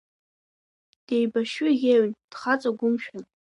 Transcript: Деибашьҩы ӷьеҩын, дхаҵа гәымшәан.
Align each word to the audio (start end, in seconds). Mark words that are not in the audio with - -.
Деибашьҩы 1.05 1.69
ӷьеҩын, 1.79 2.11
дхаҵа 2.31 2.71
гәымшәан. 2.77 3.23